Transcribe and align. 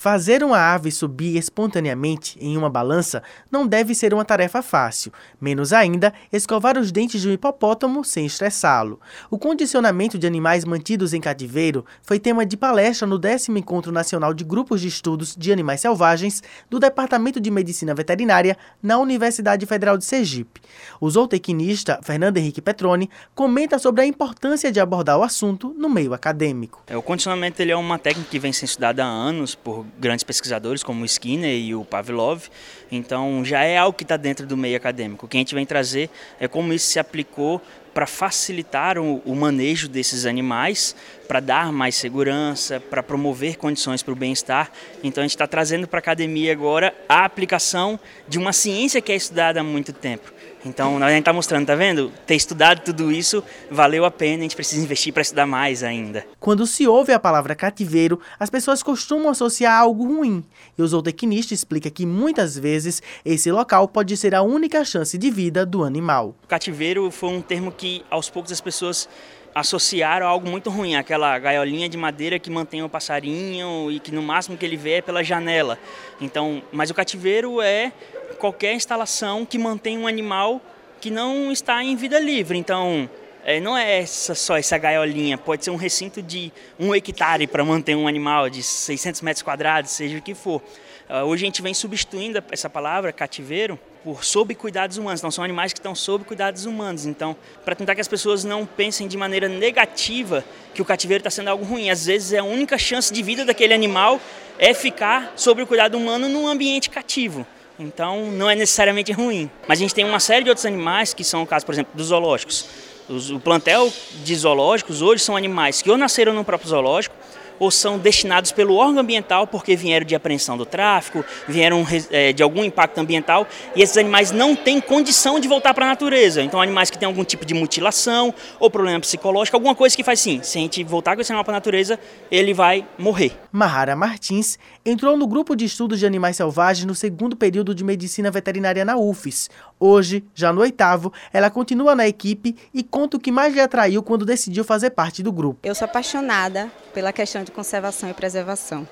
Fazer 0.00 0.42
uma 0.42 0.56
ave 0.56 0.90
subir 0.90 1.36
espontaneamente 1.36 2.38
em 2.40 2.56
uma 2.56 2.70
balança 2.70 3.22
não 3.50 3.66
deve 3.66 3.94
ser 3.94 4.14
uma 4.14 4.24
tarefa 4.24 4.62
fácil, 4.62 5.12
menos 5.38 5.74
ainda 5.74 6.14
escovar 6.32 6.78
os 6.78 6.90
dentes 6.90 7.20
de 7.20 7.28
um 7.28 7.32
hipopótamo 7.32 8.02
sem 8.02 8.24
estressá-lo. 8.24 8.98
O 9.30 9.38
condicionamento 9.38 10.18
de 10.18 10.26
animais 10.26 10.64
mantidos 10.64 11.12
em 11.12 11.20
cativeiro 11.20 11.84
foi 12.02 12.18
tema 12.18 12.46
de 12.46 12.56
palestra 12.56 13.06
no 13.06 13.18
décimo 13.18 13.58
Encontro 13.58 13.92
Nacional 13.92 14.32
de 14.32 14.42
Grupos 14.42 14.80
de 14.80 14.88
Estudos 14.88 15.36
de 15.36 15.52
Animais 15.52 15.82
Selvagens 15.82 16.42
do 16.70 16.78
Departamento 16.78 17.38
de 17.38 17.50
Medicina 17.50 17.94
Veterinária 17.94 18.56
na 18.82 18.96
Universidade 18.96 19.66
Federal 19.66 19.98
de 19.98 20.06
Sergipe. 20.06 20.62
O 20.98 21.10
zootecnista 21.10 22.00
Fernando 22.02 22.38
Henrique 22.38 22.62
Petroni 22.62 23.10
comenta 23.34 23.78
sobre 23.78 24.00
a 24.00 24.06
importância 24.06 24.72
de 24.72 24.80
abordar 24.80 25.18
o 25.18 25.22
assunto 25.22 25.76
no 25.76 25.90
meio 25.90 26.14
acadêmico. 26.14 26.82
É, 26.86 26.96
o 26.96 27.02
condicionamento 27.02 27.60
ele 27.60 27.72
é 27.72 27.76
uma 27.76 27.98
técnica 27.98 28.30
que 28.30 28.38
vem 28.38 28.50
sendo 28.50 28.70
estudada 28.70 29.04
há 29.04 29.06
anos 29.06 29.54
por 29.54 29.89
grandes 29.98 30.24
pesquisadores 30.24 30.82
como 30.82 31.04
Skinner 31.04 31.58
e 31.58 31.74
o 31.74 31.84
Pavlov. 31.84 32.44
Então 32.90 33.44
já 33.44 33.62
é 33.62 33.76
algo 33.76 33.96
que 33.96 34.04
está 34.04 34.16
dentro 34.16 34.46
do 34.46 34.56
meio 34.56 34.76
acadêmico. 34.76 35.26
O 35.26 35.28
que 35.28 35.36
a 35.36 35.40
gente 35.40 35.54
vem 35.54 35.66
trazer 35.66 36.10
é 36.38 36.46
como 36.48 36.72
isso 36.72 36.86
se 36.86 36.98
aplicou 36.98 37.60
para 37.92 38.06
facilitar 38.06 38.98
o, 38.98 39.20
o, 39.24 39.34
manejo 39.34 39.88
desses 39.88 40.24
animais, 40.24 40.94
para 41.26 41.40
dar 41.40 41.72
mais 41.72 41.96
segurança, 41.96 42.80
para 42.80 43.02
promover 43.02 43.56
condições 43.56 44.02
para 44.02 44.12
o 44.12 44.16
bem-estar. 44.16 44.70
Então 45.02 45.22
a 45.22 45.24
gente 45.24 45.34
está 45.34 45.46
trazendo 45.46 45.88
para 45.88 45.98
a 45.98 46.00
academia 46.00 46.52
agora 46.52 46.94
a 47.08 47.24
aplicação 47.24 47.98
de 48.28 48.38
uma 48.38 48.52
ciência 48.52 49.00
que 49.00 49.10
é 49.10 49.16
estudada 49.16 49.60
há 49.60 49.64
muito 49.64 49.92
tempo. 49.92 50.32
Então, 50.64 51.02
a 51.02 51.08
gente 51.08 51.20
está 51.20 51.32
mostrando, 51.32 51.66
tá 51.66 51.74
vendo? 51.74 52.12
Ter 52.26 52.34
estudado 52.34 52.80
tudo 52.80 53.10
isso 53.10 53.42
valeu 53.70 54.04
a 54.04 54.10
pena, 54.10 54.38
a 54.38 54.42
gente 54.42 54.56
precisa 54.56 54.82
investir 54.82 55.12
para 55.12 55.22
estudar 55.22 55.46
mais 55.46 55.82
ainda. 55.82 56.26
Quando 56.38 56.66
se 56.66 56.86
ouve 56.86 57.12
a 57.12 57.18
palavra 57.18 57.54
cativeiro, 57.54 58.20
as 58.38 58.50
pessoas 58.50 58.82
costumam 58.82 59.30
associar 59.30 59.78
algo 59.78 60.04
ruim. 60.04 60.44
E 60.76 60.82
o 60.82 60.86
zootecnista 60.86 61.54
explica 61.54 61.90
que 61.90 62.04
muitas 62.04 62.58
vezes 62.58 63.02
esse 63.24 63.50
local 63.50 63.88
pode 63.88 64.16
ser 64.16 64.34
a 64.34 64.42
única 64.42 64.84
chance 64.84 65.16
de 65.16 65.30
vida 65.30 65.64
do 65.64 65.82
animal. 65.82 66.34
O 66.44 66.46
cativeiro 66.46 67.10
foi 67.10 67.30
um 67.30 67.40
termo 67.40 67.72
que 67.72 68.04
aos 68.10 68.28
poucos 68.28 68.52
as 68.52 68.60
pessoas 68.60 69.08
associaram 69.54 70.26
a 70.26 70.28
algo 70.28 70.48
muito 70.48 70.70
ruim, 70.70 70.94
aquela 70.94 71.38
gaiolinha 71.38 71.88
de 71.88 71.96
madeira 71.96 72.38
que 72.38 72.50
mantém 72.50 72.82
o 72.82 72.88
passarinho 72.88 73.90
e 73.90 73.98
que 73.98 74.12
no 74.12 74.22
máximo 74.22 74.56
que 74.56 74.64
ele 74.64 74.76
vê 74.76 74.94
é 74.94 75.02
pela 75.02 75.22
janela. 75.22 75.78
Então, 76.20 76.62
mas 76.72 76.90
o 76.90 76.94
cativeiro 76.94 77.60
é 77.60 77.92
qualquer 78.38 78.74
instalação 78.74 79.44
que 79.44 79.58
mantém 79.58 79.98
um 79.98 80.06
animal 80.06 80.60
que 81.00 81.10
não 81.10 81.50
está 81.50 81.82
em 81.82 81.96
vida 81.96 82.18
livre. 82.18 82.58
Então, 82.58 83.08
é, 83.44 83.58
não 83.58 83.76
é 83.76 84.00
essa, 84.00 84.34
só 84.34 84.56
essa 84.56 84.76
gaiolinha, 84.76 85.38
pode 85.38 85.64
ser 85.64 85.70
um 85.70 85.76
recinto 85.76 86.20
de 86.22 86.52
um 86.78 86.94
hectare 86.94 87.46
para 87.46 87.64
manter 87.64 87.94
um 87.94 88.06
animal 88.06 88.50
de 88.50 88.62
600 88.62 89.22
metros 89.22 89.42
quadrados, 89.42 89.90
seja 89.90 90.18
o 90.18 90.22
que 90.22 90.34
for. 90.34 90.62
Uh, 91.10 91.24
hoje 91.24 91.44
a 91.44 91.46
gente 91.46 91.60
vem 91.60 91.74
substituindo 91.74 92.40
essa 92.52 92.70
palavra 92.70 93.12
cativeiro 93.12 93.76
por 94.04 94.24
sob 94.24 94.54
cuidados 94.54 94.96
humanos. 94.96 95.18
Então, 95.20 95.30
são 95.32 95.42
animais 95.42 95.72
que 95.72 95.80
estão 95.80 95.92
sob 95.92 96.24
cuidados 96.24 96.66
humanos. 96.66 97.04
Então, 97.04 97.36
para 97.64 97.74
tentar 97.74 97.96
que 97.96 98.00
as 98.00 98.06
pessoas 98.06 98.44
não 98.44 98.64
pensem 98.64 99.08
de 99.08 99.16
maneira 99.16 99.48
negativa 99.48 100.44
que 100.72 100.80
o 100.80 100.84
cativeiro 100.84 101.20
está 101.20 101.30
sendo 101.30 101.48
algo 101.48 101.64
ruim. 101.64 101.90
Às 101.90 102.06
vezes, 102.06 102.32
é 102.32 102.38
a 102.38 102.44
única 102.44 102.78
chance 102.78 103.12
de 103.12 103.24
vida 103.24 103.44
daquele 103.44 103.74
animal 103.74 104.20
é 104.56 104.72
ficar 104.72 105.32
sob 105.34 105.60
o 105.60 105.66
cuidado 105.66 105.98
humano 105.98 106.28
num 106.28 106.46
ambiente 106.46 106.88
cativo. 106.88 107.44
Então 107.76 108.30
não 108.30 108.48
é 108.48 108.54
necessariamente 108.54 109.10
ruim. 109.10 109.50
Mas 109.66 109.78
a 109.78 109.82
gente 109.82 109.94
tem 109.94 110.04
uma 110.04 110.20
série 110.20 110.44
de 110.44 110.50
outros 110.50 110.66
animais 110.66 111.12
que 111.12 111.24
são 111.24 111.42
o 111.42 111.46
caso, 111.46 111.64
por 111.66 111.74
exemplo, 111.74 111.92
dos 111.94 112.08
zoológicos. 112.08 112.66
o 113.08 113.40
plantel 113.40 113.92
de 114.22 114.36
zoológicos 114.36 115.02
hoje 115.02 115.24
são 115.24 115.34
animais 115.34 115.80
que 115.82 115.90
ou 115.90 115.96
nasceram 115.96 116.34
no 116.34 116.44
próprio 116.44 116.68
zoológico 116.68 117.16
ou 117.60 117.70
são 117.70 117.98
destinados 117.98 118.50
pelo 118.50 118.74
órgão 118.74 119.00
ambiental 119.00 119.46
porque 119.46 119.76
vieram 119.76 120.04
de 120.04 120.16
apreensão 120.16 120.56
do 120.56 120.66
tráfico, 120.66 121.24
vieram 121.46 121.86
é, 122.10 122.32
de 122.32 122.42
algum 122.42 122.64
impacto 122.64 122.98
ambiental 122.98 123.46
e 123.76 123.82
esses 123.82 123.96
animais 123.96 124.32
não 124.32 124.56
têm 124.56 124.80
condição 124.80 125.38
de 125.38 125.46
voltar 125.46 125.74
para 125.74 125.84
a 125.84 125.88
natureza. 125.90 126.42
Então, 126.42 126.60
animais 126.60 126.90
que 126.90 126.98
têm 126.98 127.06
algum 127.06 127.22
tipo 127.22 127.44
de 127.44 127.54
mutilação 127.54 128.34
ou 128.58 128.70
problema 128.70 128.98
psicológico, 128.98 129.56
alguma 129.56 129.74
coisa 129.74 129.94
que 129.94 130.02
faz 130.02 130.18
sim, 130.18 130.40
se 130.42 130.58
a 130.58 130.60
gente 130.60 130.82
voltar 130.82 131.14
com 131.14 131.20
esse 131.20 131.30
animal 131.30 131.44
para 131.44 131.54
a 131.54 131.58
natureza, 131.58 132.00
ele 132.30 132.54
vai 132.54 132.86
morrer. 132.98 133.32
Mahara 133.52 133.94
Martins 133.94 134.58
entrou 134.84 135.16
no 135.16 135.26
grupo 135.26 135.54
de 135.54 135.66
estudos 135.66 135.98
de 135.98 136.06
animais 136.06 136.36
selvagens 136.36 136.86
no 136.86 136.94
segundo 136.94 137.36
período 137.36 137.74
de 137.74 137.84
medicina 137.84 138.30
veterinária 138.30 138.84
na 138.84 138.96
UFES. 138.96 139.50
Hoje, 139.78 140.24
já 140.34 140.52
no 140.52 140.60
oitavo, 140.60 141.12
ela 141.32 141.50
continua 141.50 141.94
na 141.94 142.08
equipe 142.08 142.56
e 142.72 142.82
conta 142.82 143.16
o 143.16 143.20
que 143.20 143.30
mais 143.30 143.52
lhe 143.52 143.60
atraiu 143.60 144.02
quando 144.02 144.24
decidiu 144.24 144.64
fazer 144.64 144.90
parte 144.90 145.22
do 145.22 145.32
grupo. 145.32 145.60
Eu 145.62 145.74
sou 145.74 145.84
apaixonada 145.84 146.70
pela 146.94 147.12
questão 147.12 147.42
de 147.42 147.49
de 147.50 147.54
conservação 147.54 148.08
e 148.08 148.14
preservação. 148.14 148.88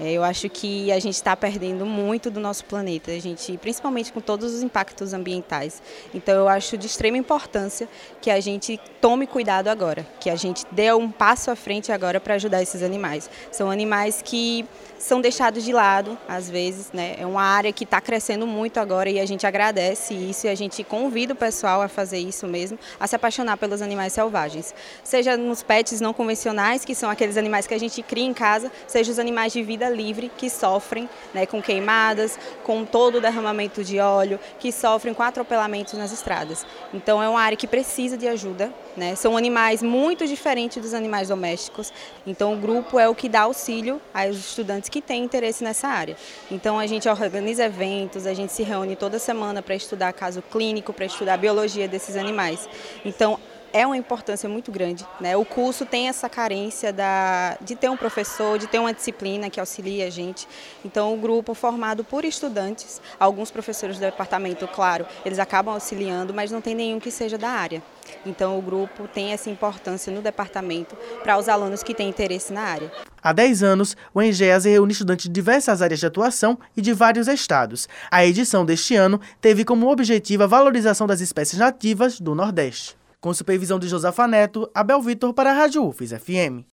É, 0.00 0.12
eu 0.12 0.22
acho 0.24 0.48
que 0.48 0.90
a 0.92 0.98
gente 0.98 1.14
está 1.14 1.36
perdendo 1.36 1.84
muito 1.84 2.30
do 2.30 2.40
nosso 2.40 2.64
planeta, 2.64 3.10
a 3.10 3.18
gente, 3.18 3.56
principalmente 3.58 4.12
com 4.12 4.20
todos 4.20 4.52
os 4.52 4.62
impactos 4.62 5.12
ambientais. 5.12 5.82
Então, 6.14 6.34
eu 6.34 6.48
acho 6.48 6.76
de 6.76 6.86
extrema 6.86 7.16
importância 7.16 7.88
que 8.20 8.30
a 8.30 8.40
gente 8.40 8.78
tome 9.00 9.26
cuidado 9.26 9.68
agora, 9.68 10.06
que 10.20 10.30
a 10.30 10.36
gente 10.36 10.64
dê 10.70 10.92
um 10.92 11.10
passo 11.10 11.50
à 11.50 11.56
frente 11.56 11.92
agora 11.92 12.20
para 12.20 12.34
ajudar 12.34 12.62
esses 12.62 12.82
animais. 12.82 13.28
São 13.50 13.70
animais 13.70 14.22
que 14.22 14.66
são 15.02 15.20
deixados 15.20 15.64
de 15.64 15.72
lado, 15.72 16.16
às 16.28 16.48
vezes, 16.48 16.92
né? 16.92 17.16
É 17.18 17.26
uma 17.26 17.42
área 17.42 17.72
que 17.72 17.82
está 17.82 18.00
crescendo 18.00 18.46
muito 18.46 18.78
agora 18.78 19.10
e 19.10 19.18
a 19.18 19.26
gente 19.26 19.44
agradece 19.44 20.14
isso 20.14 20.46
e 20.46 20.48
a 20.48 20.54
gente 20.54 20.84
convida 20.84 21.32
o 21.32 21.36
pessoal 21.36 21.82
a 21.82 21.88
fazer 21.88 22.18
isso 22.18 22.46
mesmo, 22.46 22.78
a 23.00 23.06
se 23.08 23.16
apaixonar 23.16 23.56
pelos 23.56 23.82
animais 23.82 24.12
selvagens. 24.12 24.72
Seja 25.02 25.36
nos 25.36 25.60
pets 25.60 26.00
não 26.00 26.12
convencionais, 26.12 26.84
que 26.84 26.94
são 26.94 27.10
aqueles 27.10 27.36
animais 27.36 27.66
que 27.66 27.74
a 27.74 27.78
gente 27.78 28.00
cria 28.00 28.24
em 28.24 28.32
casa, 28.32 28.70
seja 28.86 29.10
os 29.10 29.18
animais 29.18 29.52
de 29.52 29.60
vida 29.72 29.88
livre 29.88 30.30
que 30.36 30.50
sofrem 30.50 31.08
né, 31.32 31.46
com 31.46 31.62
queimadas, 31.62 32.38
com 32.62 32.84
todo 32.84 33.16
o 33.16 33.20
derramamento 33.22 33.82
de 33.82 33.98
óleo, 33.98 34.38
que 34.58 34.70
sofrem 34.70 35.14
com 35.14 35.22
atropelamentos 35.22 35.94
nas 35.94 36.12
estradas. 36.12 36.66
Então 36.92 37.22
é 37.22 37.28
uma 37.28 37.40
área 37.40 37.56
que 37.56 37.66
precisa 37.66 38.18
de 38.18 38.28
ajuda. 38.28 38.70
Né? 38.94 39.14
São 39.14 39.34
animais 39.34 39.82
muito 39.82 40.26
diferentes 40.26 40.82
dos 40.82 40.92
animais 40.92 41.28
domésticos. 41.28 41.90
Então 42.26 42.52
o 42.52 42.56
grupo 42.56 42.98
é 42.98 43.08
o 43.08 43.14
que 43.14 43.30
dá 43.30 43.42
auxílio 43.42 43.98
aos 44.12 44.36
estudantes 44.36 44.90
que 44.90 45.00
têm 45.00 45.24
interesse 45.24 45.64
nessa 45.64 45.88
área. 45.88 46.16
Então 46.50 46.78
a 46.78 46.86
gente 46.86 47.08
organiza 47.08 47.64
eventos, 47.64 48.26
a 48.26 48.34
gente 48.34 48.52
se 48.52 48.62
reúne 48.62 48.94
toda 48.94 49.18
semana 49.18 49.62
para 49.62 49.74
estudar 49.74 50.12
caso 50.12 50.42
clínico, 50.42 50.92
para 50.92 51.06
estudar 51.06 51.34
a 51.34 51.38
biologia 51.38 51.88
desses 51.88 52.14
animais. 52.14 52.68
Então 53.06 53.40
é 53.72 53.86
uma 53.86 53.96
importância 53.96 54.48
muito 54.48 54.70
grande. 54.70 55.06
Né? 55.20 55.36
O 55.36 55.44
curso 55.44 55.86
tem 55.86 56.08
essa 56.08 56.28
carência 56.28 56.92
da, 56.92 57.56
de 57.60 57.74
ter 57.74 57.88
um 57.88 57.96
professor, 57.96 58.58
de 58.58 58.66
ter 58.66 58.78
uma 58.78 58.92
disciplina 58.92 59.48
que 59.48 59.58
auxilie 59.58 60.02
a 60.02 60.10
gente. 60.10 60.46
Então, 60.84 61.14
o 61.14 61.16
grupo 61.16 61.54
formado 61.54 62.04
por 62.04 62.24
estudantes, 62.24 63.00
alguns 63.18 63.50
professores 63.50 63.96
do 63.96 64.00
departamento, 64.00 64.68
claro, 64.68 65.06
eles 65.24 65.38
acabam 65.38 65.74
auxiliando, 65.74 66.34
mas 66.34 66.50
não 66.50 66.60
tem 66.60 66.74
nenhum 66.74 67.00
que 67.00 67.10
seja 67.10 67.38
da 67.38 67.48
área. 67.48 67.82
Então, 68.26 68.58
o 68.58 68.62
grupo 68.62 69.08
tem 69.08 69.32
essa 69.32 69.48
importância 69.48 70.12
no 70.12 70.20
departamento 70.20 70.96
para 71.22 71.38
os 71.38 71.48
alunos 71.48 71.82
que 71.82 71.94
têm 71.94 72.08
interesse 72.08 72.52
na 72.52 72.62
área. 72.62 72.92
Há 73.22 73.32
10 73.32 73.62
anos, 73.62 73.96
o 74.12 74.20
Engeas 74.20 74.64
reúne 74.64 74.92
estudantes 74.92 75.26
de 75.26 75.30
diversas 75.30 75.80
áreas 75.80 76.00
de 76.00 76.06
atuação 76.06 76.58
e 76.76 76.80
de 76.80 76.92
vários 76.92 77.28
estados. 77.28 77.88
A 78.10 78.26
edição 78.26 78.64
deste 78.64 78.96
ano 78.96 79.20
teve 79.40 79.64
como 79.64 79.90
objetivo 79.90 80.42
a 80.42 80.48
valorização 80.48 81.06
das 81.06 81.20
espécies 81.20 81.58
nativas 81.58 82.20
do 82.20 82.34
Nordeste. 82.34 83.01
Com 83.22 83.32
supervisão 83.32 83.78
de 83.78 83.86
Josafa 83.86 84.26
Neto, 84.26 84.68
Abel 84.74 85.00
Vitor 85.00 85.32
para 85.32 85.52
a 85.52 85.54
Rádio 85.54 85.86
UFES 85.86 86.10
FM. 86.10 86.66